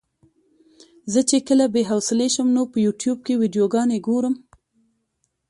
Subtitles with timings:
[1.11, 4.35] زه چې کله بې حوصلې شم نو په يوټيوب کې ويډيوګانې ګورم.